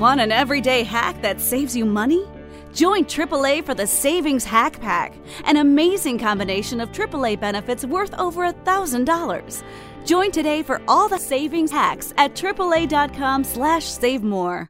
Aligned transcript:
Want 0.00 0.18
an 0.18 0.32
everyday 0.32 0.82
hack 0.82 1.20
that 1.20 1.42
saves 1.42 1.76
you 1.76 1.84
money? 1.84 2.24
Join 2.72 3.04
AAA 3.04 3.66
for 3.66 3.74
the 3.74 3.86
Savings 3.86 4.46
Hack 4.46 4.80
Pack, 4.80 5.12
an 5.44 5.58
amazing 5.58 6.18
combination 6.18 6.80
of 6.80 6.90
AAA 6.90 7.38
benefits 7.38 7.84
worth 7.84 8.14
over 8.18 8.50
$1,000. 8.50 9.62
Join 10.06 10.30
today 10.30 10.62
for 10.62 10.80
all 10.88 11.06
the 11.06 11.18
savings 11.18 11.70
hacks 11.70 12.14
at 12.16 12.32
AAA.com 12.32 13.44
slash 13.44 13.84
save 13.84 14.22
more. 14.22 14.69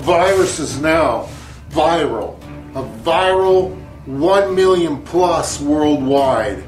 The 0.00 0.06
virus 0.06 0.58
is 0.58 0.80
now 0.80 1.28
viral, 1.68 2.38
a 2.74 2.82
viral 3.04 3.76
1 4.06 4.54
million 4.54 5.02
plus 5.02 5.60
worldwide. 5.60 6.64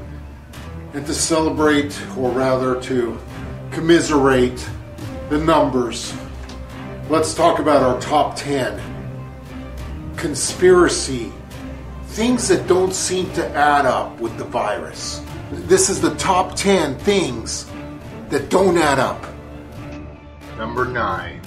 And 0.93 1.03
to 1.07 1.15
celebrate, 1.15 1.99
or 2.15 2.29
rather 2.29 2.79
to 2.81 3.17
commiserate 3.71 4.69
the 5.29 5.39
numbers, 5.39 6.13
let's 7.09 7.33
talk 7.33 7.57
about 7.57 7.81
our 7.81 7.99
top 7.99 8.35
10. 8.35 8.79
Conspiracy, 10.15 11.33
things 12.09 12.47
that 12.49 12.67
don't 12.67 12.93
seem 12.93 13.33
to 13.33 13.49
add 13.55 13.87
up 13.87 14.19
with 14.19 14.37
the 14.37 14.45
virus. 14.45 15.23
This 15.51 15.89
is 15.89 15.99
the 15.99 16.13
top 16.17 16.55
10 16.55 16.99
things 16.99 17.65
that 18.29 18.49
don't 18.51 18.77
add 18.77 18.99
up. 18.99 19.25
Number 20.59 20.85
9. 20.85 21.41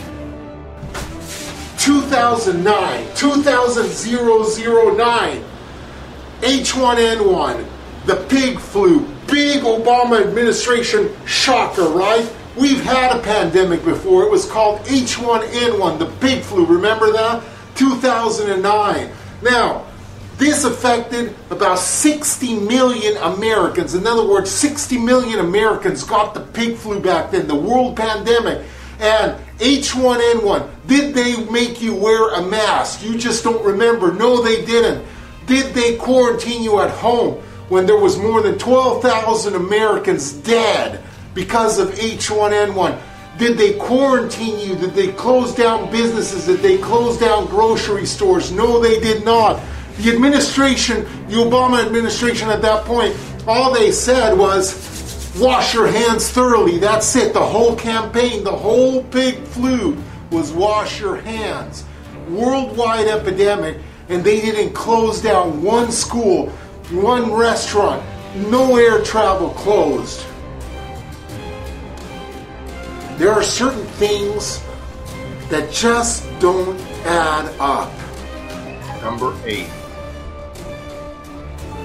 2009, 1.86 3.14
2009, 3.14 5.44
H1N1, 6.40 7.66
the 8.06 8.16
pig 8.28 8.58
flu, 8.58 9.06
big 9.28 9.62
Obama 9.62 10.20
administration 10.20 11.14
shocker, 11.26 11.88
right? 11.90 12.28
We've 12.56 12.82
had 12.82 13.16
a 13.16 13.22
pandemic 13.22 13.84
before. 13.84 14.24
It 14.24 14.32
was 14.32 14.50
called 14.50 14.80
H1N1, 14.80 16.00
the 16.00 16.06
pig 16.18 16.42
flu. 16.42 16.66
Remember 16.66 17.12
that? 17.12 17.44
2009. 17.76 19.12
Now, 19.42 19.86
this 20.38 20.64
affected 20.64 21.36
about 21.50 21.78
60 21.78 22.66
million 22.66 23.16
Americans. 23.18 23.94
In 23.94 24.08
other 24.08 24.26
words, 24.26 24.50
60 24.50 24.98
million 24.98 25.38
Americans 25.38 26.02
got 26.02 26.34
the 26.34 26.40
pig 26.40 26.78
flu 26.78 26.98
back 26.98 27.30
then, 27.30 27.46
the 27.46 27.54
world 27.54 27.96
pandemic. 27.96 28.66
And 28.98 29.40
H1N1, 29.58 30.68
did 30.86 31.14
they 31.14 31.42
make 31.50 31.80
you 31.80 31.94
wear 31.94 32.34
a 32.34 32.42
mask? 32.42 33.02
You 33.02 33.16
just 33.16 33.42
don't 33.42 33.64
remember. 33.64 34.12
No, 34.12 34.42
they 34.42 34.64
didn't. 34.64 35.06
Did 35.46 35.74
they 35.74 35.96
quarantine 35.96 36.62
you 36.62 36.80
at 36.80 36.90
home 36.90 37.34
when 37.68 37.86
there 37.86 37.98
was 37.98 38.18
more 38.18 38.42
than 38.42 38.58
12,000 38.58 39.54
Americans 39.54 40.32
dead 40.32 41.02
because 41.34 41.78
of 41.78 41.88
H1N1? 41.90 43.00
Did 43.38 43.58
they 43.58 43.74
quarantine 43.74 44.58
you? 44.58 44.76
Did 44.76 44.94
they 44.94 45.12
close 45.12 45.54
down 45.54 45.90
businesses? 45.90 46.46
Did 46.46 46.60
they 46.60 46.78
close 46.78 47.18
down 47.18 47.46
grocery 47.46 48.06
stores? 48.06 48.50
No, 48.50 48.80
they 48.80 48.98
did 49.00 49.24
not. 49.24 49.62
The 49.98 50.10
administration, 50.10 51.04
the 51.28 51.36
Obama 51.36 51.84
administration 51.84 52.48
at 52.48 52.62
that 52.62 52.84
point, 52.84 53.16
all 53.46 53.72
they 53.72 53.92
said 53.92 54.36
was, 54.36 54.95
Wash 55.38 55.74
your 55.74 55.86
hands 55.86 56.30
thoroughly. 56.30 56.78
That's 56.78 57.14
it. 57.14 57.34
The 57.34 57.44
whole 57.44 57.76
campaign, 57.76 58.42
the 58.42 58.56
whole 58.56 59.04
pig 59.04 59.42
flu 59.44 60.02
was 60.30 60.50
wash 60.50 60.98
your 60.98 61.16
hands. 61.16 61.84
Worldwide 62.28 63.06
epidemic, 63.06 63.78
and 64.08 64.24
they 64.24 64.40
didn't 64.40 64.72
close 64.72 65.20
down 65.20 65.62
one 65.62 65.92
school, 65.92 66.48
one 66.90 67.32
restaurant, 67.32 68.02
no 68.48 68.76
air 68.76 69.02
travel 69.02 69.50
closed. 69.50 70.24
There 73.18 73.32
are 73.32 73.42
certain 73.42 73.84
things 73.98 74.62
that 75.50 75.70
just 75.70 76.26
don't 76.40 76.80
add 77.04 77.54
up. 77.60 77.92
Number 79.02 79.36
eight. 79.44 79.68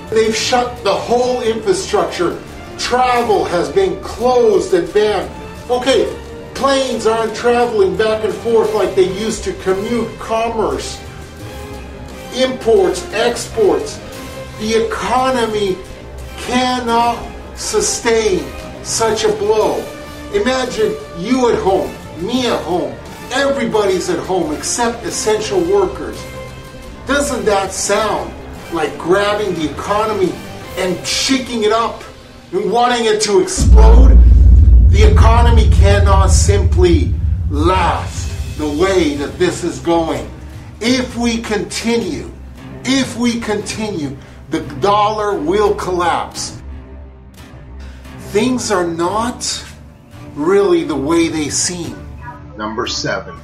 They've 0.10 0.36
shut 0.36 0.84
the 0.84 0.94
whole 0.94 1.42
infrastructure 1.42 2.42
travel 2.80 3.46
has 3.46 3.72
been 3.72 4.02
closed 4.02 4.74
and 4.74 4.92
banned. 4.94 5.30
Okay, 5.70 6.06
planes 6.54 7.08
aren't 7.08 7.36
traveling 7.36 7.96
back 7.96 8.24
and 8.24 8.34
forth 8.34 8.74
like 8.74 8.96
they 8.96 9.12
used 9.20 9.44
to 9.46 9.54
commute 9.64 10.08
commerce, 10.20 11.02
imports, 12.36 13.12
exports. 13.14 14.00
The 14.59 14.86
economy 14.86 15.78
cannot 16.38 17.18
sustain 17.56 18.46
such 18.84 19.24
a 19.24 19.32
blow. 19.34 19.86
Imagine 20.34 20.96
you 21.18 21.50
at 21.52 21.59
home, 21.59 21.92
me 22.26 22.48
at 22.48 22.62
home, 22.64 22.96
everybody's 23.32 24.09
at 24.09 24.20
home 24.20 24.53
except 24.53 25.03
essential 25.06 25.59
workers. 25.62 26.22
Doesn't 27.08 27.46
that 27.46 27.72
sound 27.72 28.34
like 28.74 28.98
grabbing 28.98 29.53
the 29.56 29.70
economy 29.72 30.32
and 30.78 31.06
shaking 31.06 31.64
it 31.64 31.72
up? 31.72 32.03
Wanting 32.52 33.06
it 33.06 33.22
to 33.22 33.40
explode, 33.40 34.18
the 34.90 35.10
economy 35.10 35.70
cannot 35.70 36.28
simply 36.28 37.14
last 37.50 38.58
the 38.58 38.68
way 38.68 39.16
that 39.16 39.40
this 39.40 39.64
is 39.64 39.80
going. 39.80 40.30
If 40.82 41.16
we 41.16 41.42
continue, 41.42 42.32
if 42.84 43.16
we 43.16 43.40
continue, 43.40 44.18
the 44.50 44.62
dollar 44.82 45.40
will 45.40 45.74
collapse. 45.76 46.62
Things 48.32 48.72
are 48.72 48.88
not 48.88 49.66
really 50.36 50.84
the 50.84 50.96
way 50.96 51.30
they 51.30 51.50
seem. 51.50 51.98
Number 52.58 52.86
seven. 52.86 53.40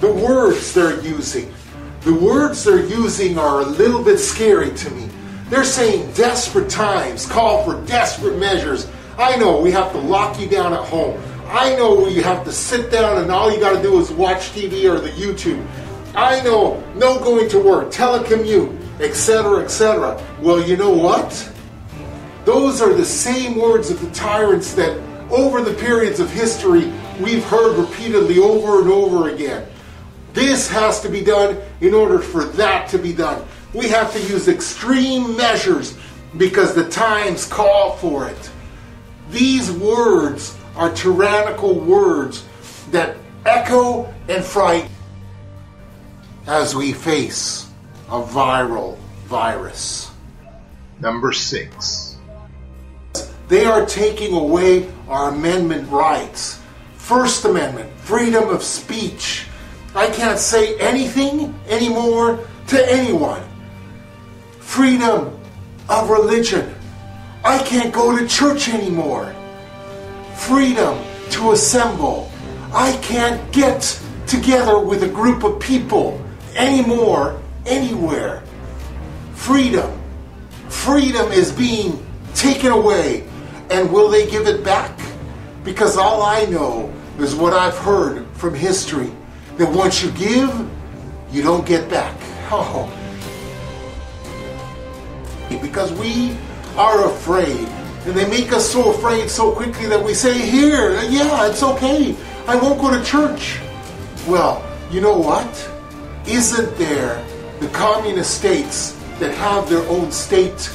The 0.00 0.12
words 0.12 0.72
they're 0.72 1.00
using. 1.00 1.52
The 2.02 2.14
words 2.14 2.64
they're 2.64 2.86
using 2.86 3.38
are 3.38 3.60
a 3.60 3.66
little 3.66 4.02
bit 4.02 4.18
scary 4.18 4.70
to 4.70 4.90
me. 4.90 5.10
They're 5.50 5.64
saying 5.64 6.12
desperate 6.12 6.70
times 6.70 7.26
call 7.26 7.64
for 7.64 7.84
desperate 7.84 8.38
measures. 8.38 8.88
I 9.18 9.36
know 9.36 9.60
we 9.60 9.72
have 9.72 9.90
to 9.90 9.98
lock 9.98 10.38
you 10.38 10.48
down 10.48 10.72
at 10.72 10.84
home. 10.84 11.20
I 11.48 11.74
know 11.74 12.06
you 12.06 12.22
have 12.22 12.44
to 12.44 12.52
sit 12.52 12.92
down 12.92 13.20
and 13.20 13.32
all 13.32 13.52
you 13.52 13.58
got 13.58 13.76
to 13.76 13.82
do 13.82 13.98
is 13.98 14.12
watch 14.12 14.52
TV 14.52 14.88
or 14.88 15.00
the 15.00 15.10
YouTube. 15.10 15.66
I 16.14 16.40
know 16.42 16.80
no 16.94 17.18
going 17.18 17.48
to 17.48 17.58
work, 17.58 17.90
telecommute, 17.90 18.78
etc., 19.00 19.64
etc. 19.64 20.24
Well, 20.40 20.62
you 20.62 20.76
know 20.76 20.90
what? 20.90 21.52
Those 22.44 22.80
are 22.80 22.94
the 22.94 23.04
same 23.04 23.58
words 23.58 23.90
of 23.90 24.00
the 24.00 24.10
tyrants 24.12 24.74
that 24.74 24.96
over 25.30 25.62
the 25.62 25.74
periods 25.74 26.20
of 26.20 26.30
history 26.30 26.92
we've 27.20 27.44
heard 27.44 27.76
repeatedly 27.76 28.38
over 28.38 28.82
and 28.82 28.88
over 28.88 29.30
again. 29.30 29.66
This 30.32 30.70
has 30.70 31.00
to 31.00 31.08
be 31.08 31.24
done 31.24 31.60
in 31.80 31.92
order 31.92 32.20
for 32.20 32.44
that 32.44 32.88
to 32.90 32.98
be 32.98 33.12
done. 33.12 33.44
We 33.72 33.88
have 33.88 34.12
to 34.12 34.20
use 34.20 34.48
extreme 34.48 35.36
measures 35.36 35.96
because 36.36 36.74
the 36.74 36.88
times 36.88 37.46
call 37.46 37.96
for 37.96 38.28
it. 38.28 38.50
These 39.30 39.70
words 39.70 40.56
are 40.76 40.92
tyrannical 40.92 41.74
words 41.74 42.44
that 42.90 43.16
echo 43.46 44.12
and 44.28 44.44
frighten 44.44 44.90
as 46.46 46.74
we 46.74 46.92
face 46.92 47.70
a 48.08 48.20
viral 48.20 48.96
virus. 49.26 50.10
Number 50.98 51.32
six. 51.32 52.16
They 53.48 53.64
are 53.64 53.86
taking 53.86 54.34
away 54.34 54.90
our 55.08 55.30
amendment 55.30 55.88
rights. 55.90 56.60
First 56.96 57.44
Amendment, 57.44 57.90
freedom 57.98 58.48
of 58.48 58.62
speech. 58.62 59.46
I 59.94 60.08
can't 60.08 60.38
say 60.38 60.76
anything 60.78 61.54
anymore 61.68 62.46
to 62.68 62.92
anyone 62.92 63.42
freedom 64.80 65.38
of 65.90 66.08
religion. 66.08 66.74
I 67.44 67.58
can't 67.58 67.92
go 67.92 68.16
to 68.16 68.26
church 68.26 68.70
anymore. 68.70 69.34
Freedom 70.34 70.98
to 71.32 71.52
assemble. 71.52 72.32
I 72.72 72.96
can't 73.02 73.52
get 73.52 74.00
together 74.26 74.78
with 74.78 75.02
a 75.02 75.08
group 75.08 75.44
of 75.44 75.60
people 75.60 76.18
anymore, 76.56 77.42
anywhere. 77.66 78.42
Freedom. 79.34 80.00
Freedom 80.70 81.30
is 81.30 81.52
being 81.52 82.02
taken 82.34 82.72
away. 82.72 83.28
And 83.68 83.92
will 83.92 84.08
they 84.08 84.30
give 84.30 84.46
it 84.46 84.64
back? 84.64 84.98
Because 85.62 85.98
all 85.98 86.22
I 86.22 86.46
know 86.46 86.90
is 87.18 87.34
what 87.34 87.52
I've 87.52 87.76
heard 87.76 88.26
from 88.32 88.54
history 88.54 89.12
that 89.58 89.70
once 89.70 90.02
you 90.02 90.10
give, 90.12 90.50
you 91.30 91.42
don't 91.42 91.66
get 91.66 91.90
back. 91.90 92.16
Oh. 92.52 92.99
Because 95.58 95.92
we 95.92 96.36
are 96.76 97.06
afraid. 97.06 97.68
And 98.06 98.14
they 98.14 98.28
make 98.28 98.52
us 98.52 98.70
so 98.70 98.92
afraid 98.92 99.28
so 99.28 99.52
quickly 99.52 99.86
that 99.86 100.02
we 100.02 100.14
say, 100.14 100.38
Here, 100.38 101.00
yeah, 101.02 101.48
it's 101.48 101.62
okay. 101.62 102.16
I 102.46 102.56
won't 102.56 102.80
go 102.80 102.90
to 102.90 103.04
church. 103.04 103.60
Well, 104.26 104.64
you 104.90 105.00
know 105.00 105.18
what? 105.18 105.70
Isn't 106.26 106.76
there 106.76 107.24
the 107.60 107.68
communist 107.68 108.38
states 108.38 108.92
that 109.18 109.34
have 109.34 109.68
their 109.68 109.86
own 109.88 110.10
state 110.10 110.70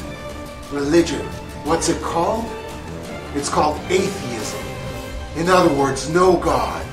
religion? 0.72 1.26
What's 1.64 1.90
it 1.90 2.02
called? 2.02 2.46
It's 3.34 3.50
called 3.50 3.80
atheism. 3.90 4.60
In 5.36 5.50
other 5.50 5.74
words, 5.74 6.10
no 6.10 6.38
God. 6.38 6.86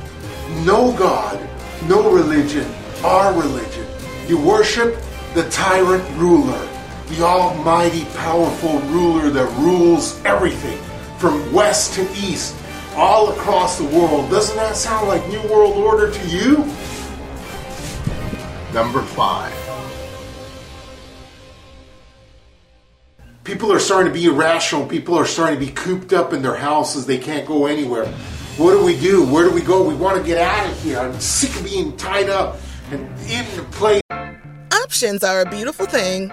No 0.64 0.92
God, 0.96 1.40
no 1.88 2.12
religion, 2.12 2.66
our 3.02 3.32
religion. 3.32 3.86
You 4.28 4.38
worship 4.38 4.96
the 5.34 5.48
tyrant 5.50 6.04
ruler, 6.16 6.68
the 7.12 7.22
almighty, 7.22 8.06
powerful 8.16 8.78
ruler 8.80 9.28
that 9.28 9.46
rules 9.58 10.22
everything 10.24 10.78
from 11.18 11.52
west 11.52 11.92
to 11.94 12.02
east, 12.12 12.56
all 12.96 13.30
across 13.32 13.76
the 13.78 13.84
world. 13.84 14.30
Doesn't 14.30 14.56
that 14.56 14.76
sound 14.76 15.08
like 15.08 15.26
New 15.28 15.42
World 15.42 15.76
Order 15.76 16.10
to 16.10 16.28
you? 16.28 16.58
Number 18.72 19.02
five. 19.02 19.52
People 23.44 23.72
are 23.72 23.78
starting 23.78 24.10
to 24.10 24.18
be 24.18 24.26
irrational. 24.26 24.86
People 24.86 25.14
are 25.14 25.26
starting 25.26 25.60
to 25.60 25.66
be 25.66 25.72
cooped 25.72 26.12
up 26.12 26.32
in 26.32 26.40
their 26.42 26.56
houses. 26.56 27.04
They 27.06 27.18
can't 27.18 27.46
go 27.46 27.66
anywhere. 27.66 28.06
What 28.56 28.72
do 28.72 28.84
we 28.84 28.98
do? 28.98 29.24
Where 29.24 29.44
do 29.44 29.50
we 29.52 29.60
go? 29.60 29.86
We 29.86 29.94
want 29.94 30.16
to 30.16 30.22
get 30.22 30.38
out 30.38 30.70
of 30.70 30.82
here. 30.82 30.98
I'm 30.98 31.18
sick 31.20 31.54
of 31.56 31.64
being 31.64 31.94
tied 31.96 32.30
up 32.30 32.58
and 32.90 33.02
in 33.28 33.44
the 33.56 33.64
place. 33.72 34.00
Options 34.82 35.22
are 35.22 35.42
a 35.42 35.50
beautiful 35.50 35.86
thing. 35.86 36.32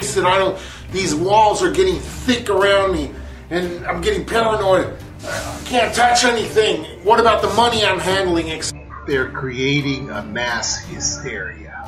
That 0.00 0.24
I 0.24 0.38
don't, 0.38 0.58
these 0.92 1.14
walls 1.14 1.62
are 1.62 1.70
getting 1.70 1.96
thick 2.00 2.48
around 2.48 2.92
me 2.92 3.12
and 3.50 3.86
I'm 3.86 4.00
getting 4.00 4.24
paranoid. 4.24 4.96
I 5.22 5.62
can't 5.66 5.94
touch 5.94 6.24
anything. 6.24 6.84
What 7.04 7.20
about 7.20 7.42
the 7.42 7.50
money 7.50 7.84
I'm 7.84 7.98
handling? 7.98 8.62
They're 9.06 9.30
creating 9.30 10.10
a 10.10 10.22
mass 10.22 10.82
hysteria. 10.84 11.86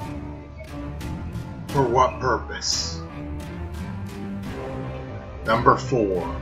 For 1.69 1.82
what 1.82 2.20
purpose? 2.20 3.00
Number 5.47 5.76
four. 5.76 6.41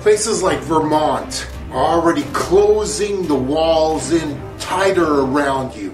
Places 0.00 0.42
like 0.42 0.60
Vermont 0.60 1.48
are 1.72 1.84
already 1.84 2.22
closing 2.32 3.26
the 3.26 3.34
walls 3.34 4.12
in 4.12 4.40
tighter 4.58 5.20
around 5.20 5.74
you. 5.74 5.85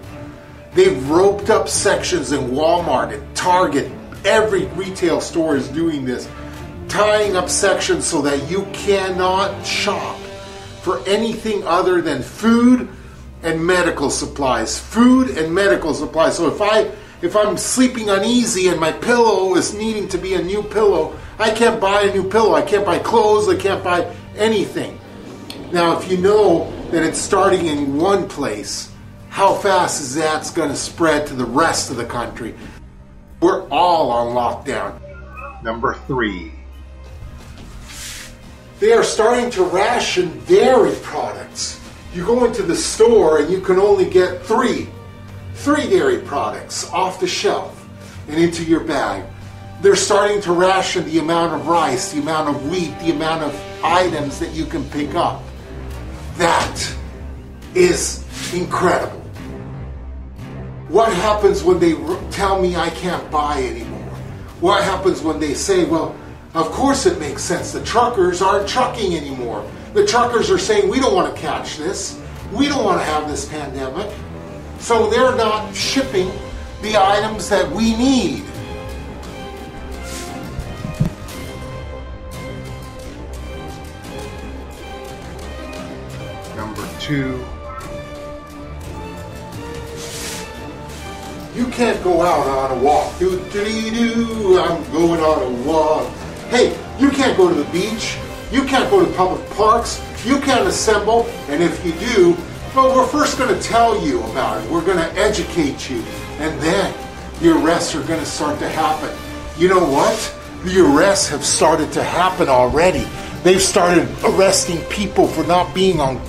They've 0.74 1.08
roped 1.10 1.50
up 1.50 1.68
sections 1.68 2.32
in 2.32 2.50
Walmart 2.50 3.12
and 3.12 3.36
Target. 3.36 3.92
Every 4.24 4.66
retail 4.66 5.20
store 5.20 5.56
is 5.56 5.68
doing 5.68 6.04
this, 6.04 6.28
tying 6.88 7.36
up 7.36 7.50
sections 7.50 8.06
so 8.06 8.22
that 8.22 8.50
you 8.50 8.64
cannot 8.72 9.66
shop 9.66 10.18
for 10.82 11.06
anything 11.06 11.62
other 11.66 12.00
than 12.00 12.22
food 12.22 12.88
and 13.42 13.64
medical 13.64 14.08
supplies. 14.08 14.78
Food 14.78 15.36
and 15.36 15.54
medical 15.54 15.92
supplies. 15.92 16.36
So 16.36 16.48
if 16.48 16.60
I 16.62 16.90
if 17.20 17.36
I'm 17.36 17.56
sleeping 17.56 18.08
uneasy 18.08 18.68
and 18.68 18.80
my 18.80 18.92
pillow 18.92 19.54
is 19.54 19.74
needing 19.74 20.08
to 20.08 20.18
be 20.18 20.34
a 20.34 20.42
new 20.42 20.62
pillow, 20.62 21.16
I 21.38 21.50
can't 21.50 21.80
buy 21.80 22.02
a 22.02 22.12
new 22.12 22.28
pillow. 22.28 22.54
I 22.54 22.62
can't 22.62 22.84
buy 22.84 22.98
clothes. 22.98 23.48
I 23.48 23.56
can't 23.56 23.84
buy 23.84 24.12
anything. 24.36 24.98
Now, 25.70 25.98
if 25.98 26.10
you 26.10 26.18
know 26.18 26.72
that 26.90 27.04
it's 27.04 27.18
starting 27.18 27.66
in 27.66 27.96
one 27.96 28.28
place, 28.28 28.91
how 29.32 29.54
fast 29.54 30.02
is 30.02 30.14
that 30.14 30.52
going 30.54 30.68
to 30.68 30.76
spread 30.76 31.26
to 31.26 31.32
the 31.32 31.46
rest 31.46 31.90
of 31.90 31.96
the 31.96 32.04
country? 32.04 32.54
We're 33.40 33.66
all 33.70 34.10
on 34.10 34.36
lockdown. 34.36 35.00
Number 35.62 35.94
three. 36.06 36.52
They 38.78 38.92
are 38.92 39.02
starting 39.02 39.50
to 39.52 39.64
ration 39.64 40.44
dairy 40.44 40.94
products. 41.02 41.80
You 42.12 42.26
go 42.26 42.44
into 42.44 42.62
the 42.62 42.76
store 42.76 43.38
and 43.38 43.50
you 43.50 43.62
can 43.62 43.78
only 43.78 44.04
get 44.08 44.42
three 44.42 44.86
three 45.54 45.88
dairy 45.88 46.18
products 46.18 46.90
off 46.90 47.18
the 47.18 47.26
shelf 47.26 47.88
and 48.28 48.38
into 48.38 48.62
your 48.62 48.80
bag. 48.80 49.24
They're 49.80 49.96
starting 49.96 50.42
to 50.42 50.52
ration 50.52 51.06
the 51.06 51.20
amount 51.20 51.54
of 51.54 51.66
rice, 51.68 52.12
the 52.12 52.20
amount 52.20 52.54
of 52.54 52.70
wheat, 52.70 52.98
the 52.98 53.12
amount 53.12 53.44
of 53.44 53.82
items 53.82 54.38
that 54.40 54.52
you 54.52 54.66
can 54.66 54.84
pick 54.90 55.14
up. 55.14 55.42
That 56.36 56.94
is 57.74 58.22
incredible. 58.52 59.21
What 60.92 61.10
happens 61.10 61.64
when 61.64 61.78
they 61.78 61.94
tell 62.30 62.60
me 62.60 62.76
I 62.76 62.90
can't 62.90 63.30
buy 63.30 63.62
anymore? 63.62 64.10
What 64.60 64.84
happens 64.84 65.22
when 65.22 65.40
they 65.40 65.54
say, 65.54 65.86
well, 65.86 66.14
of 66.52 66.66
course 66.66 67.06
it 67.06 67.18
makes 67.18 67.42
sense. 67.42 67.72
The 67.72 67.82
truckers 67.82 68.42
aren't 68.42 68.68
trucking 68.68 69.16
anymore. 69.16 69.66
The 69.94 70.06
truckers 70.06 70.50
are 70.50 70.58
saying, 70.58 70.90
we 70.90 71.00
don't 71.00 71.14
want 71.14 71.34
to 71.34 71.40
catch 71.40 71.78
this. 71.78 72.20
We 72.52 72.68
don't 72.68 72.84
want 72.84 73.00
to 73.00 73.06
have 73.06 73.26
this 73.26 73.48
pandemic. 73.48 74.14
So 74.80 75.08
they're 75.08 75.34
not 75.34 75.74
shipping 75.74 76.30
the 76.82 76.98
items 76.98 77.48
that 77.48 77.70
we 77.72 77.96
need. 77.96 78.44
Number 86.54 86.86
two, 87.00 87.42
you 91.62 91.68
can't 91.70 92.02
go 92.02 92.22
out 92.22 92.48
on 92.48 92.76
a 92.76 92.82
walk. 92.82 93.16
Do 93.20 93.38
do 93.50 93.90
do. 93.90 94.58
I'm 94.58 94.82
going 94.90 95.20
on 95.20 95.42
a 95.42 95.62
walk. 95.62 96.08
Hey, 96.50 96.76
you 96.98 97.08
can't 97.10 97.36
go 97.36 97.48
to 97.48 97.54
the 97.54 97.70
beach. 97.70 98.18
You 98.50 98.64
can't 98.64 98.90
go 98.90 99.04
to 99.04 99.12
public 99.12 99.48
parks. 99.50 100.02
You 100.26 100.40
can't 100.40 100.66
assemble. 100.66 101.26
And 101.48 101.62
if 101.62 101.86
you 101.86 101.92
do, 101.92 102.36
well, 102.74 102.96
we're 102.96 103.06
first 103.06 103.38
going 103.38 103.54
to 103.54 103.62
tell 103.62 104.04
you 104.04 104.24
about 104.24 104.62
it. 104.62 104.70
We're 104.70 104.84
going 104.84 104.98
to 104.98 105.12
educate 105.16 105.88
you. 105.88 106.02
And 106.40 106.60
then 106.60 106.92
the 107.40 107.56
arrests 107.56 107.94
are 107.94 108.02
going 108.02 108.18
to 108.20 108.26
start 108.26 108.58
to 108.58 108.68
happen. 108.68 109.16
You 109.56 109.68
know 109.68 109.84
what? 109.84 110.34
The 110.64 110.80
arrests 110.80 111.28
have 111.28 111.44
started 111.44 111.92
to 111.92 112.02
happen 112.02 112.48
already. 112.48 113.06
They've 113.44 113.62
started 113.62 114.08
arresting 114.24 114.80
people 114.86 115.28
for 115.28 115.44
not 115.46 115.72
being 115.76 116.00
on 116.00 116.20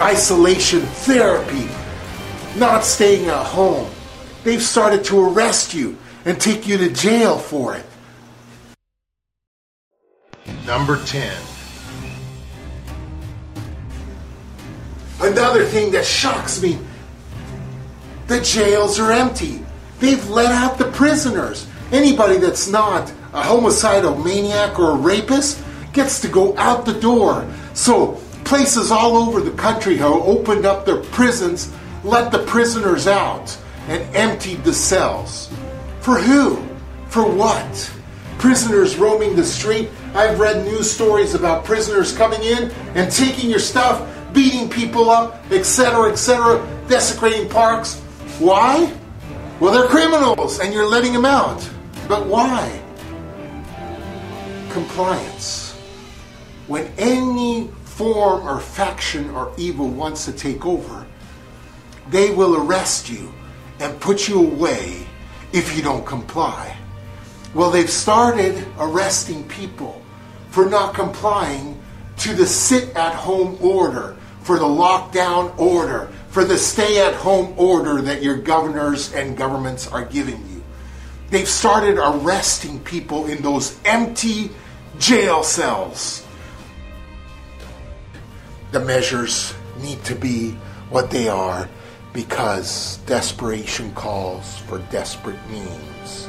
isolation 0.00 0.80
therapy, 0.80 1.68
not 2.58 2.84
staying 2.84 3.26
at 3.26 3.46
home. 3.46 3.90
They've 4.46 4.62
started 4.62 5.02
to 5.06 5.18
arrest 5.18 5.74
you 5.74 5.98
and 6.24 6.40
take 6.40 6.68
you 6.68 6.78
to 6.78 6.88
jail 6.88 7.36
for 7.36 7.74
it. 7.74 7.84
Number 10.64 11.02
10. 11.04 11.36
Another 15.20 15.64
thing 15.64 15.90
that 15.90 16.04
shocks 16.04 16.62
me 16.62 16.78
the 18.28 18.40
jails 18.40 19.00
are 19.00 19.10
empty. 19.10 19.64
They've 19.98 20.24
let 20.30 20.52
out 20.52 20.78
the 20.78 20.92
prisoners. 20.92 21.66
Anybody 21.90 22.36
that's 22.36 22.68
not 22.68 23.12
a 23.32 23.42
homicidal 23.42 24.16
maniac 24.16 24.78
or 24.78 24.92
a 24.92 24.96
rapist 24.96 25.60
gets 25.92 26.20
to 26.20 26.28
go 26.28 26.56
out 26.56 26.86
the 26.86 27.00
door. 27.00 27.44
So, 27.74 28.12
places 28.44 28.92
all 28.92 29.16
over 29.16 29.40
the 29.40 29.56
country 29.56 29.96
have 29.96 30.12
opened 30.12 30.66
up 30.66 30.86
their 30.86 31.02
prisons, 31.02 31.72
let 32.04 32.30
the 32.30 32.44
prisoners 32.44 33.08
out, 33.08 33.58
and 33.88 34.02
emptied 34.16 34.64
the 34.64 34.72
cells. 34.72 35.50
For 36.00 36.18
who? 36.18 36.56
For 37.08 37.28
what? 37.28 37.92
Prisoners 38.38 38.96
roaming 38.96 39.36
the 39.36 39.44
street. 39.44 39.88
I've 40.14 40.38
read 40.38 40.64
news 40.64 40.90
stories 40.90 41.34
about 41.34 41.64
prisoners 41.64 42.16
coming 42.16 42.42
in 42.42 42.70
and 42.94 43.10
taking 43.10 43.50
your 43.50 43.58
stuff 43.58 44.06
beating 44.32 44.68
people 44.68 45.08
up, 45.08 45.40
etc., 45.50 46.10
etc., 46.10 46.64
desecrating 46.88 47.48
parks. 47.48 48.00
Why? 48.38 48.92
Well, 49.60 49.72
they're 49.72 49.88
criminals 49.88 50.60
and 50.60 50.74
you're 50.74 50.88
letting 50.88 51.14
them 51.14 51.24
out. 51.24 51.66
But 52.06 52.26
why? 52.26 52.82
Compliance. 54.70 55.72
When 56.66 56.92
any 56.98 57.68
form 57.84 58.46
or 58.46 58.60
faction 58.60 59.30
or 59.30 59.54
evil 59.56 59.88
wants 59.88 60.26
to 60.26 60.32
take 60.32 60.66
over, 60.66 61.06
they 62.10 62.30
will 62.30 62.56
arrest 62.56 63.08
you 63.08 63.32
and 63.80 64.00
put 64.00 64.28
you 64.28 64.40
away 64.40 65.06
if 65.52 65.76
you 65.76 65.82
don't 65.82 66.06
comply. 66.06 66.76
Well, 67.54 67.70
they've 67.70 67.90
started 67.90 68.66
arresting 68.78 69.46
people 69.48 70.02
for 70.50 70.68
not 70.68 70.94
complying 70.94 71.80
to 72.18 72.34
the 72.34 72.46
sit 72.46 72.94
at 72.96 73.14
home 73.14 73.58
order, 73.60 74.16
for 74.42 74.58
the 74.58 74.64
lockdown 74.64 75.56
order, 75.58 76.10
for 76.28 76.44
the 76.44 76.58
stay 76.58 77.00
at 77.06 77.14
home 77.14 77.54
order 77.56 78.00
that 78.02 78.22
your 78.22 78.36
governors 78.36 79.12
and 79.14 79.36
governments 79.36 79.88
are 79.88 80.04
giving 80.04 80.38
you. 80.50 80.62
They've 81.30 81.48
started 81.48 81.98
arresting 81.98 82.80
people 82.80 83.26
in 83.26 83.42
those 83.42 83.78
empty 83.84 84.50
jail 84.98 85.42
cells. 85.42 86.24
The 88.72 88.80
measures 88.80 89.54
need 89.80 90.02
to 90.04 90.14
be 90.14 90.52
what 90.90 91.10
they 91.10 91.28
are 91.28 91.68
because 92.16 92.96
desperation 93.04 93.92
calls 93.92 94.56
for 94.60 94.78
desperate 94.90 95.38
means. 95.50 96.26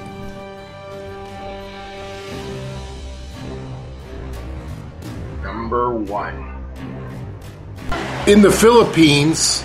Number 5.42 5.94
one. 5.94 6.62
In 8.28 8.42
the 8.42 8.52
Philippines, 8.52 9.64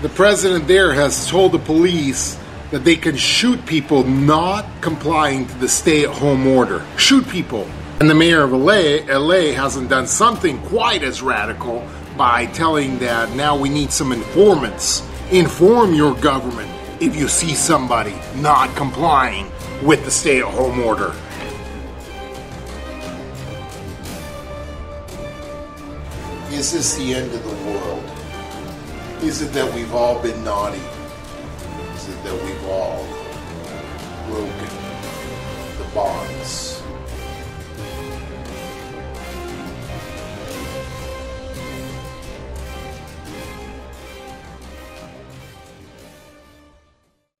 the 0.00 0.08
president 0.08 0.66
there 0.66 0.94
has 0.94 1.28
told 1.28 1.52
the 1.52 1.58
police 1.58 2.38
that 2.70 2.82
they 2.82 2.96
can 2.96 3.14
shoot 3.14 3.64
people 3.66 4.04
not 4.04 4.64
complying 4.80 5.46
to 5.48 5.54
the 5.58 5.68
stay 5.68 6.04
at 6.04 6.10
home 6.10 6.46
order. 6.46 6.82
Shoot 6.96 7.28
people. 7.28 7.68
And 8.00 8.08
the 8.08 8.14
mayor 8.14 8.42
of 8.42 8.52
LA, 8.52 9.04
LA 9.06 9.52
hasn't 9.52 9.90
done 9.90 10.06
something 10.06 10.58
quite 10.62 11.02
as 11.02 11.20
radical 11.20 11.86
by 12.22 12.46
telling 12.46 13.00
that 13.00 13.28
now 13.34 13.56
we 13.56 13.68
need 13.68 13.90
some 13.90 14.12
informants. 14.12 15.02
Inform 15.32 15.92
your 15.92 16.14
government 16.20 16.70
if 17.00 17.16
you 17.16 17.26
see 17.26 17.52
somebody 17.52 18.14
not 18.36 18.72
complying 18.76 19.50
with 19.82 20.04
the 20.04 20.10
stay 20.12 20.38
at 20.38 20.44
home 20.44 20.78
order. 20.78 21.12
Is 26.52 26.70
this 26.70 26.94
the 26.94 27.12
end 27.12 27.34
of 27.34 27.42
the 27.42 27.68
world? 27.68 28.04
Is 29.24 29.42
it 29.42 29.52
that 29.54 29.74
we've 29.74 29.92
all 29.92 30.22
been 30.22 30.44
naughty? 30.44 30.78
Is 31.96 32.08
it 32.08 32.22
that 32.22 32.40
we've 32.44 32.66
all 32.66 33.04
broken 34.28 34.68
the 35.76 35.92
bonds 35.92 36.81